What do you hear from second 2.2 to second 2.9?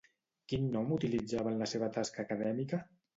acadèmica?